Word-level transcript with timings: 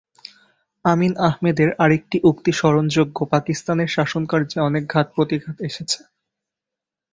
আমিন 0.85 1.13
আহমেদের 1.27 1.69
আরেকটি 1.83 2.17
উক্তি 2.23 2.51
স্মরণযোগ্য 2.53 3.17
পাকিস্তানের 3.33 3.89
শাসনকার্যে 3.89 4.57
অনেক 4.59 4.83
ঘাত 4.93 5.07
প্রতিঘাত 5.15 5.57
এসেছে। 5.69 5.99